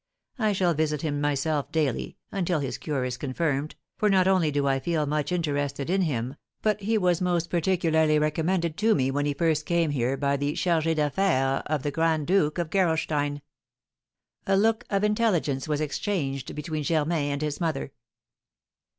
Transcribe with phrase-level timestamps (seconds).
[0.39, 4.65] I shall visit him myself daily, until his cure is confirmed, for not only do
[4.65, 9.27] I feel much interested in him, but he was most particularly recommended to me when
[9.27, 13.43] he first came here by the chargé d'affaires of the Grand Duke of Gerolstein."
[14.47, 17.91] A look of intelligence was exchanged between Germain and his mother.